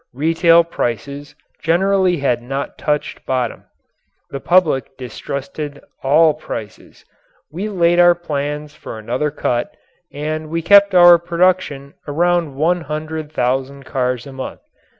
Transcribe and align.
Retail 0.15 0.63
prices 0.63 1.35
generally 1.61 2.17
had 2.17 2.41
not 2.41 2.75
touched 2.75 3.23
bottom. 3.27 3.65
The 4.31 4.39
public 4.39 4.97
distrusted 4.97 5.79
all 6.01 6.33
prices. 6.33 7.05
We 7.51 7.69
laid 7.69 7.99
our 7.99 8.15
plans 8.15 8.73
for 8.73 8.97
another 8.97 9.29
cut 9.29 9.77
and 10.11 10.49
we 10.49 10.63
kept 10.63 10.95
our 10.95 11.19
production 11.19 11.93
around 12.07 12.55
one 12.55 12.81
hundred 12.81 13.31
thousand 13.31 13.83
cars 13.85 14.25
a 14.25 14.33
month. 14.33 14.61